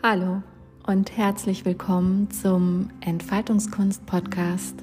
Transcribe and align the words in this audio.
Hallo 0.00 0.44
und 0.86 1.16
herzlich 1.16 1.64
willkommen 1.64 2.30
zum 2.30 2.90
Entfaltungskunst-Podcast. 3.00 4.76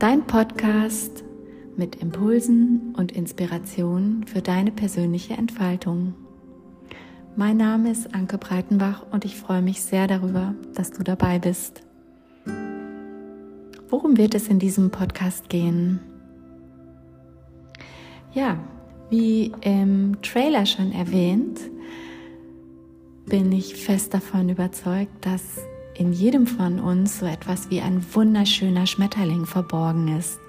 Dein 0.00 0.26
Podcast 0.26 1.22
mit 1.76 1.94
Impulsen 1.94 2.92
und 2.98 3.12
Inspirationen 3.12 4.26
für 4.26 4.42
deine 4.42 4.72
persönliche 4.72 5.34
Entfaltung. 5.34 6.14
Mein 7.36 7.56
Name 7.56 7.92
ist 7.92 8.16
Anke 8.16 8.36
Breitenbach 8.36 9.06
und 9.12 9.24
ich 9.24 9.36
freue 9.36 9.62
mich 9.62 9.80
sehr 9.80 10.08
darüber, 10.08 10.56
dass 10.74 10.90
du 10.90 11.04
dabei 11.04 11.38
bist. 11.38 11.82
Worum 13.90 14.16
wird 14.16 14.34
es 14.34 14.48
in 14.48 14.58
diesem 14.58 14.90
Podcast 14.90 15.50
gehen? 15.50 16.00
Ja, 18.32 18.58
wie 19.08 19.52
im 19.60 20.20
Trailer 20.20 20.66
schon 20.66 20.90
erwähnt, 20.90 21.60
bin 23.26 23.52
ich 23.52 23.76
fest 23.76 24.14
davon 24.14 24.48
überzeugt, 24.48 25.24
dass 25.24 25.42
in 25.94 26.12
jedem 26.12 26.46
von 26.46 26.80
uns 26.80 27.18
so 27.18 27.26
etwas 27.26 27.70
wie 27.70 27.80
ein 27.80 28.04
wunderschöner 28.14 28.86
Schmetterling 28.86 29.46
verborgen 29.46 30.16
ist. 30.16 30.40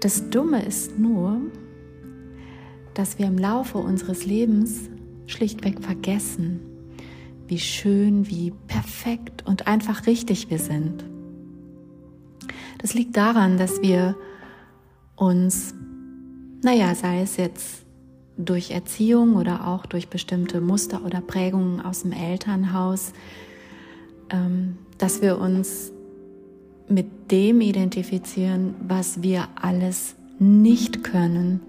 Das 0.00 0.28
Dumme 0.30 0.64
ist 0.64 0.98
nur, 0.98 1.40
dass 2.94 3.18
wir 3.18 3.26
im 3.26 3.38
Laufe 3.38 3.78
unseres 3.78 4.26
Lebens 4.26 4.90
schlichtweg 5.26 5.82
vergessen, 5.82 6.60
wie 7.46 7.58
schön, 7.58 8.28
wie 8.28 8.52
perfekt 8.66 9.46
und 9.46 9.66
einfach 9.66 10.06
richtig 10.06 10.50
wir 10.50 10.58
sind. 10.58 11.04
Das 12.78 12.94
liegt 12.94 13.16
daran, 13.16 13.58
dass 13.58 13.80
wir 13.80 14.16
uns, 15.14 15.74
naja, 16.62 16.94
sei 16.94 17.20
es 17.20 17.36
jetzt 17.36 17.81
durch 18.44 18.70
Erziehung 18.70 19.36
oder 19.36 19.66
auch 19.66 19.86
durch 19.86 20.08
bestimmte 20.08 20.60
Muster 20.60 21.04
oder 21.04 21.20
Prägungen 21.20 21.80
aus 21.80 22.02
dem 22.02 22.12
Elternhaus, 22.12 23.12
ähm, 24.30 24.78
dass 24.98 25.22
wir 25.22 25.38
uns 25.38 25.92
mit 26.88 27.30
dem 27.30 27.60
identifizieren, 27.60 28.74
was 28.86 29.22
wir 29.22 29.48
alles 29.60 30.14
nicht 30.38 31.04
können, 31.04 31.60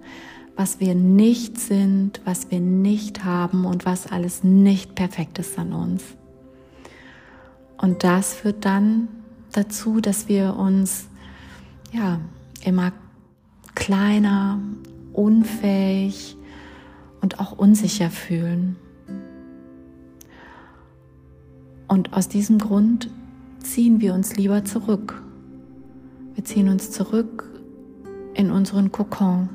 was 0.56 0.80
wir 0.80 0.95
nicht 0.95 1.59
sind, 1.59 2.22
was 2.25 2.52
wir 2.52 2.59
nicht 2.59 3.23
haben 3.23 3.66
und 3.66 3.86
was 3.86 4.12
alles 4.12 4.44
nicht 4.44 4.95
perfekt 4.95 5.40
ist 5.40 5.58
an 5.58 5.73
uns. 5.73 6.03
Und 7.78 8.03
das 8.03 8.34
führt 8.34 8.66
dann 8.66 9.08
dazu, 9.52 10.00
dass 10.00 10.28
wir 10.28 10.56
uns 10.56 11.08
ja 11.92 12.19
immer 12.64 12.92
kleiner, 13.75 14.59
unfähig, 15.12 16.38
und 17.23 17.39
auch 17.39 17.53
unsicher 17.53 18.11
fühlen. 18.11 18.75
Und 21.88 22.13
aus 22.13 22.27
diesem 22.27 22.59
Grund 22.59 23.09
ziehen 23.59 24.02
wir 24.02 24.13
uns 24.13 24.35
lieber 24.35 24.66
zurück. 24.66 25.23
Wir 26.35 26.44
ziehen 26.44 26.67
uns 26.67 26.91
zurück 26.91 27.49
in 28.33 28.51
unseren 28.51 28.91
Kokon. 28.91 29.49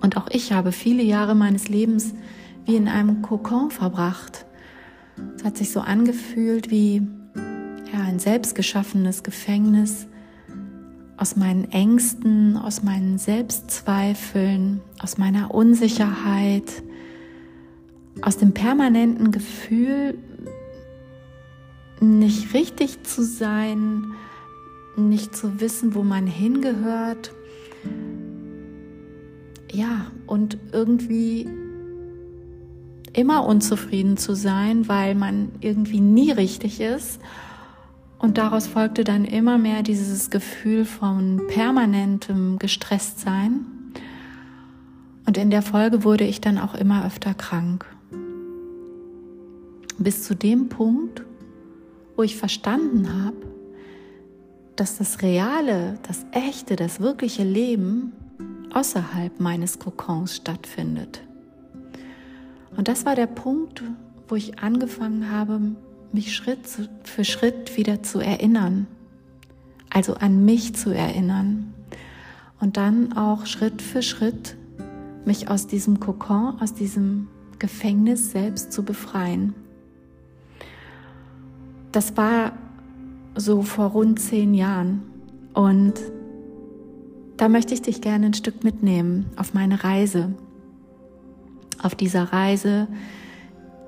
Und 0.00 0.16
auch 0.16 0.26
ich 0.30 0.52
habe 0.52 0.72
viele 0.72 1.04
Jahre 1.04 1.36
meines 1.36 1.68
Lebens 1.68 2.14
wie 2.66 2.74
in 2.74 2.88
einem 2.88 3.22
Kokon 3.22 3.70
verbracht. 3.70 4.44
Es 5.36 5.44
hat 5.44 5.56
sich 5.56 5.70
so 5.70 5.80
angefühlt 5.80 6.68
wie 6.68 7.06
ja, 7.92 8.00
ein 8.00 8.18
selbstgeschaffenes 8.18 9.22
Gefängnis, 9.22 10.07
aus 11.18 11.34
meinen 11.34 11.70
Ängsten, 11.72 12.56
aus 12.56 12.84
meinen 12.84 13.18
Selbstzweifeln, 13.18 14.80
aus 15.00 15.18
meiner 15.18 15.52
Unsicherheit, 15.52 16.82
aus 18.22 18.36
dem 18.36 18.54
permanenten 18.54 19.32
Gefühl, 19.32 20.16
nicht 22.00 22.54
richtig 22.54 23.02
zu 23.02 23.24
sein, 23.24 24.12
nicht 24.96 25.36
zu 25.36 25.60
wissen, 25.60 25.96
wo 25.96 26.04
man 26.04 26.28
hingehört. 26.28 27.32
Ja, 29.72 30.12
und 30.26 30.58
irgendwie 30.72 31.48
immer 33.12 33.44
unzufrieden 33.44 34.16
zu 34.16 34.36
sein, 34.36 34.86
weil 34.88 35.16
man 35.16 35.50
irgendwie 35.60 36.00
nie 36.00 36.30
richtig 36.30 36.80
ist 36.80 37.20
und 38.18 38.38
daraus 38.38 38.66
folgte 38.66 39.04
dann 39.04 39.24
immer 39.24 39.58
mehr 39.58 39.82
dieses 39.82 40.30
Gefühl 40.30 40.84
von 40.84 41.42
permanentem 41.48 42.58
Gestresstsein. 42.58 43.66
Und 45.26 45.36
in 45.36 45.50
der 45.50 45.62
Folge 45.62 46.04
wurde 46.04 46.24
ich 46.24 46.40
dann 46.40 46.58
auch 46.58 46.74
immer 46.74 47.06
öfter 47.06 47.34
krank. 47.34 47.86
Bis 49.98 50.24
zu 50.24 50.34
dem 50.34 50.68
Punkt, 50.68 51.22
wo 52.16 52.22
ich 52.22 52.36
verstanden 52.36 53.24
habe, 53.24 53.36
dass 54.74 54.98
das 54.98 55.22
reale, 55.22 55.98
das 56.06 56.24
echte, 56.32 56.76
das 56.76 57.00
wirkliche 57.00 57.44
Leben 57.44 58.12
außerhalb 58.72 59.40
meines 59.40 59.78
Kokons 59.78 60.36
stattfindet. 60.36 61.22
Und 62.76 62.88
das 62.88 63.04
war 63.04 63.16
der 63.16 63.26
Punkt, 63.26 63.82
wo 64.28 64.36
ich 64.36 64.58
angefangen 64.60 65.30
habe, 65.30 65.60
mich 66.12 66.34
Schritt 66.34 66.60
für 67.04 67.24
Schritt 67.24 67.76
wieder 67.76 68.02
zu 68.02 68.20
erinnern, 68.20 68.86
also 69.90 70.14
an 70.14 70.44
mich 70.44 70.74
zu 70.74 70.94
erinnern 70.94 71.74
und 72.60 72.76
dann 72.76 73.12
auch 73.14 73.46
Schritt 73.46 73.82
für 73.82 74.02
Schritt 74.02 74.56
mich 75.24 75.50
aus 75.50 75.66
diesem 75.66 76.00
Kokon, 76.00 76.60
aus 76.60 76.74
diesem 76.74 77.28
Gefängnis 77.58 78.30
selbst 78.30 78.72
zu 78.72 78.82
befreien. 78.82 79.54
Das 81.92 82.16
war 82.16 82.52
so 83.36 83.62
vor 83.62 83.86
rund 83.86 84.20
zehn 84.20 84.54
Jahren 84.54 85.02
und 85.54 85.94
da 87.36 87.48
möchte 87.48 87.72
ich 87.72 87.82
dich 87.82 88.00
gerne 88.00 88.26
ein 88.26 88.34
Stück 88.34 88.64
mitnehmen 88.64 89.26
auf 89.36 89.54
meine 89.54 89.84
Reise. 89.84 90.34
Auf 91.80 91.94
dieser 91.94 92.32
Reise, 92.32 92.88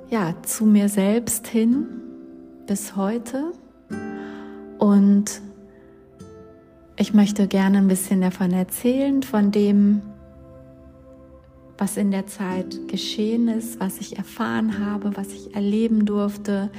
ja, 0.08 0.34
zu 0.42 0.64
mir 0.66 0.88
selbst 0.88 1.48
hin, 1.48 1.99
bis 2.66 2.96
heute. 2.96 3.52
Und 4.78 5.42
ich 6.96 7.14
möchte 7.14 7.46
gerne 7.46 7.78
ein 7.78 7.88
bisschen 7.88 8.20
davon 8.20 8.52
erzählen, 8.52 9.22
von 9.22 9.50
dem, 9.50 10.02
was 11.78 11.96
in 11.96 12.10
der 12.10 12.26
Zeit 12.26 12.88
geschehen 12.88 13.48
ist, 13.48 13.80
was 13.80 13.98
ich 13.98 14.18
erfahren 14.18 14.84
habe, 14.84 15.16
was 15.16 15.32
ich 15.32 15.54
erleben 15.54 16.04
durfte, 16.04 16.70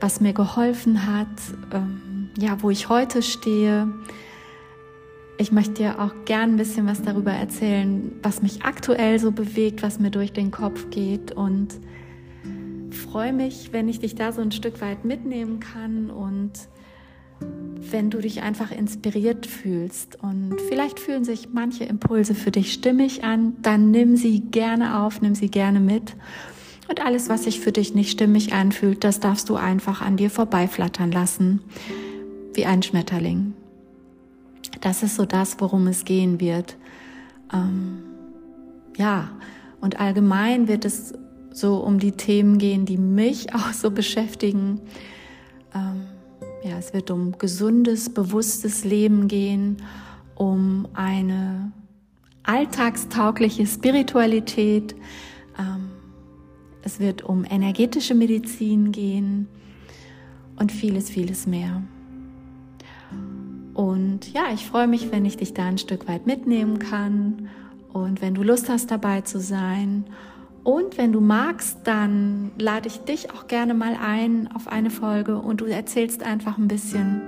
was 0.00 0.20
mir 0.20 0.32
geholfen 0.32 1.06
hat, 1.06 1.26
ähm, 1.72 2.30
ja, 2.38 2.62
wo 2.62 2.70
ich 2.70 2.88
heute 2.88 3.20
stehe. 3.20 3.88
Ich 5.38 5.50
möchte 5.50 5.74
dir 5.74 6.00
auch 6.00 6.12
gern 6.24 6.50
ein 6.50 6.56
bisschen 6.56 6.86
was 6.86 7.02
darüber 7.02 7.32
erzählen, 7.32 8.12
was 8.22 8.42
mich 8.42 8.62
aktuell 8.62 9.18
so 9.18 9.32
bewegt, 9.32 9.82
was 9.82 9.98
mir 9.98 10.10
durch 10.10 10.32
den 10.32 10.52
Kopf 10.52 10.88
geht 10.90 11.32
und 11.32 11.74
freue 13.00 13.32
mich, 13.32 13.72
wenn 13.72 13.88
ich 13.88 14.00
dich 14.00 14.14
da 14.14 14.32
so 14.32 14.40
ein 14.40 14.52
Stück 14.52 14.80
weit 14.80 15.04
mitnehmen 15.04 15.60
kann 15.60 16.10
und 16.10 16.52
wenn 17.40 18.10
du 18.10 18.18
dich 18.18 18.42
einfach 18.42 18.70
inspiriert 18.70 19.46
fühlst. 19.46 20.22
Und 20.22 20.56
vielleicht 20.68 21.00
fühlen 21.00 21.24
sich 21.24 21.50
manche 21.52 21.84
Impulse 21.84 22.34
für 22.34 22.50
dich 22.50 22.72
stimmig 22.72 23.24
an, 23.24 23.56
dann 23.62 23.90
nimm 23.90 24.16
sie 24.16 24.40
gerne 24.40 25.00
auf, 25.00 25.20
nimm 25.20 25.34
sie 25.34 25.50
gerne 25.50 25.80
mit. 25.80 26.16
Und 26.88 27.04
alles, 27.04 27.28
was 27.28 27.44
sich 27.44 27.60
für 27.60 27.72
dich 27.72 27.94
nicht 27.94 28.10
stimmig 28.10 28.52
anfühlt, 28.52 29.04
das 29.04 29.20
darfst 29.20 29.48
du 29.48 29.56
einfach 29.56 30.00
an 30.00 30.16
dir 30.16 30.30
vorbeiflattern 30.30 31.12
lassen, 31.12 31.60
wie 32.54 32.66
ein 32.66 32.82
Schmetterling. 32.82 33.54
Das 34.80 35.02
ist 35.02 35.16
so 35.16 35.24
das, 35.24 35.60
worum 35.60 35.86
es 35.86 36.04
gehen 36.04 36.40
wird. 36.40 36.76
Ähm, 37.52 38.02
ja, 38.96 39.30
und 39.80 40.00
allgemein 40.00 40.66
wird 40.66 40.84
es 40.84 41.14
so 41.58 41.76
um 41.78 41.98
die 41.98 42.12
Themen 42.12 42.58
gehen, 42.58 42.86
die 42.86 42.98
mich 42.98 43.54
auch 43.54 43.72
so 43.72 43.90
beschäftigen. 43.90 44.80
Ähm, 45.74 46.06
ja, 46.62 46.78
es 46.78 46.92
wird 46.92 47.10
um 47.10 47.38
gesundes, 47.38 48.10
bewusstes 48.10 48.84
Leben 48.84 49.28
gehen, 49.28 49.78
um 50.34 50.88
eine 50.94 51.72
alltagstaugliche 52.42 53.66
Spiritualität. 53.66 54.94
Ähm, 55.58 55.90
es 56.82 57.00
wird 57.00 57.22
um 57.22 57.44
energetische 57.44 58.14
Medizin 58.14 58.92
gehen 58.92 59.48
und 60.56 60.72
vieles, 60.72 61.10
vieles 61.10 61.46
mehr. 61.46 61.82
Und 63.74 64.32
ja, 64.32 64.46
ich 64.52 64.66
freue 64.66 64.88
mich, 64.88 65.12
wenn 65.12 65.24
ich 65.24 65.36
dich 65.36 65.54
da 65.54 65.66
ein 65.66 65.78
Stück 65.78 66.08
weit 66.08 66.26
mitnehmen 66.26 66.80
kann 66.80 67.48
und 67.92 68.20
wenn 68.20 68.34
du 68.34 68.42
Lust 68.42 68.68
hast, 68.68 68.90
dabei 68.90 69.20
zu 69.20 69.38
sein. 69.38 70.04
Und 70.68 70.98
wenn 70.98 71.12
du 71.12 71.22
magst, 71.22 71.78
dann 71.84 72.50
lade 72.58 72.88
ich 72.88 72.98
dich 72.98 73.32
auch 73.32 73.46
gerne 73.46 73.72
mal 73.72 73.96
ein 73.98 74.50
auf 74.54 74.68
eine 74.68 74.90
Folge 74.90 75.38
und 75.38 75.62
du 75.62 75.64
erzählst 75.64 76.22
einfach 76.22 76.58
ein 76.58 76.68
bisschen 76.68 77.22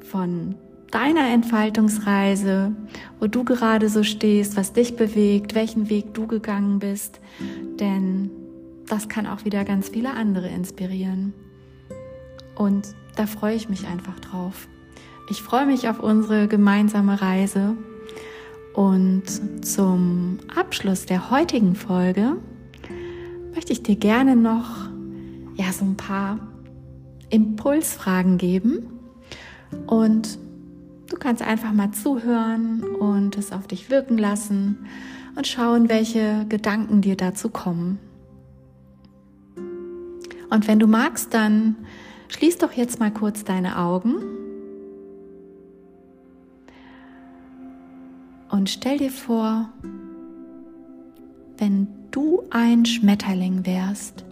von 0.00 0.54
deiner 0.90 1.28
Entfaltungsreise, 1.28 2.72
wo 3.20 3.26
du 3.26 3.44
gerade 3.44 3.90
so 3.90 4.02
stehst, 4.02 4.56
was 4.56 4.72
dich 4.72 4.96
bewegt, 4.96 5.54
welchen 5.54 5.90
Weg 5.90 6.14
du 6.14 6.26
gegangen 6.26 6.78
bist. 6.78 7.20
Denn 7.78 8.30
das 8.88 9.10
kann 9.10 9.26
auch 9.26 9.44
wieder 9.44 9.66
ganz 9.66 9.90
viele 9.90 10.14
andere 10.14 10.48
inspirieren. 10.48 11.34
Und 12.54 12.88
da 13.16 13.26
freue 13.26 13.54
ich 13.54 13.68
mich 13.68 13.86
einfach 13.86 14.18
drauf. 14.20 14.66
Ich 15.28 15.42
freue 15.42 15.66
mich 15.66 15.90
auf 15.90 16.00
unsere 16.00 16.48
gemeinsame 16.48 17.20
Reise. 17.20 17.76
Und 18.76 19.64
zum 19.64 20.38
Abschluss 20.54 21.06
der 21.06 21.30
heutigen 21.30 21.74
Folge 21.74 22.36
möchte 23.54 23.72
ich 23.72 23.82
dir 23.82 23.96
gerne 23.96 24.36
noch 24.36 24.90
ja 25.54 25.72
so 25.72 25.86
ein 25.86 25.96
paar 25.96 26.38
Impulsfragen 27.30 28.36
geben 28.36 29.00
und 29.86 30.38
du 31.08 31.16
kannst 31.16 31.40
einfach 31.42 31.72
mal 31.72 31.92
zuhören 31.92 32.82
und 32.82 33.38
es 33.38 33.50
auf 33.50 33.66
dich 33.66 33.88
wirken 33.88 34.18
lassen 34.18 34.86
und 35.36 35.46
schauen, 35.46 35.88
welche 35.88 36.44
Gedanken 36.50 37.00
dir 37.00 37.16
dazu 37.16 37.48
kommen. 37.48 37.98
Und 40.50 40.68
wenn 40.68 40.78
du 40.78 40.86
magst, 40.86 41.32
dann 41.32 41.76
schließ 42.28 42.58
doch 42.58 42.72
jetzt 42.72 43.00
mal 43.00 43.10
kurz 43.10 43.42
deine 43.42 43.78
Augen 43.78 44.16
und 48.56 48.70
stell 48.70 48.96
dir 48.96 49.10
vor, 49.10 49.68
wenn 51.58 51.88
du 52.10 52.42
ein 52.48 52.86
Schmetterling 52.86 53.66
wärst, 53.66 54.24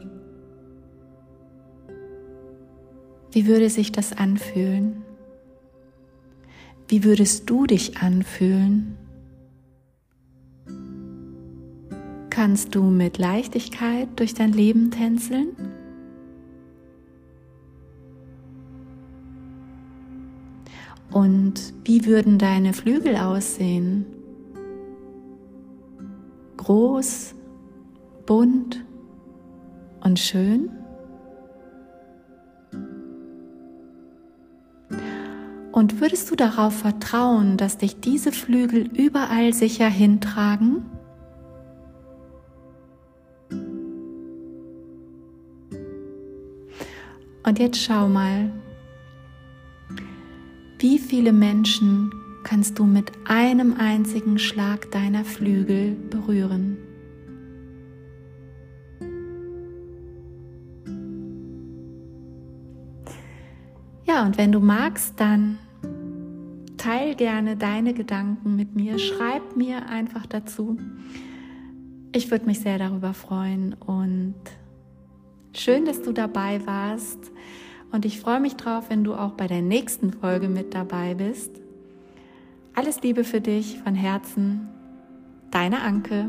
wie 3.32 3.46
würde 3.46 3.68
sich 3.68 3.92
das 3.92 4.14
anfühlen? 4.14 5.02
Wie 6.88 7.04
würdest 7.04 7.50
du 7.50 7.66
dich 7.66 7.98
anfühlen? 7.98 8.96
Kannst 12.30 12.74
du 12.74 12.84
mit 12.84 13.18
Leichtigkeit 13.18 14.08
durch 14.16 14.32
dein 14.32 14.52
Leben 14.52 14.90
tänzeln? 14.90 15.48
Und 21.14 21.74
wie 21.84 22.06
würden 22.06 22.38
deine 22.38 22.72
Flügel 22.72 23.16
aussehen? 23.16 24.04
Groß, 26.64 27.34
bunt 28.24 28.82
und 30.02 30.18
schön? 30.18 30.70
Und 35.72 36.00
würdest 36.00 36.30
du 36.30 36.36
darauf 36.36 36.74
vertrauen, 36.74 37.58
dass 37.58 37.76
dich 37.76 38.00
diese 38.00 38.32
Flügel 38.32 38.88
überall 38.96 39.52
sicher 39.52 39.88
hintragen? 39.88 40.86
Und 47.46 47.58
jetzt 47.58 47.82
schau 47.82 48.08
mal, 48.08 48.50
wie 50.78 50.98
viele 50.98 51.34
Menschen 51.34 52.10
kannst 52.44 52.78
du 52.78 52.84
mit 52.84 53.10
einem 53.24 53.74
einzigen 53.74 54.38
Schlag 54.38 54.90
deiner 54.90 55.24
Flügel 55.24 55.96
berühren? 56.10 56.76
Ja, 64.06 64.24
und 64.24 64.38
wenn 64.38 64.52
du 64.52 64.60
magst, 64.60 65.18
dann 65.18 65.58
teil 66.76 67.14
gerne 67.14 67.56
deine 67.56 67.94
Gedanken 67.94 68.54
mit 68.54 68.76
mir. 68.76 68.98
Schreib 68.98 69.56
mir 69.56 69.88
einfach 69.88 70.26
dazu. 70.26 70.76
Ich 72.12 72.30
würde 72.30 72.44
mich 72.44 72.60
sehr 72.60 72.78
darüber 72.78 73.14
freuen 73.14 73.72
und 73.72 74.34
schön, 75.52 75.86
dass 75.86 76.02
du 76.02 76.12
dabei 76.12 76.64
warst. 76.66 77.18
Und 77.90 78.04
ich 78.04 78.20
freue 78.20 78.40
mich 78.40 78.56
drauf, 78.56 78.90
wenn 78.90 79.02
du 79.02 79.14
auch 79.14 79.32
bei 79.32 79.46
der 79.46 79.62
nächsten 79.62 80.12
Folge 80.12 80.48
mit 80.48 80.74
dabei 80.74 81.14
bist. 81.14 81.63
Alles 82.76 83.02
Liebe 83.02 83.22
für 83.22 83.40
dich 83.40 83.78
von 83.78 83.94
Herzen, 83.94 84.68
deine 85.52 85.82
Anke. 85.82 86.28